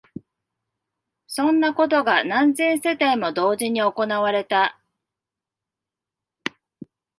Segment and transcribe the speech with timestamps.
[1.27, 4.81] そんなことが何千世帯も同時に行われた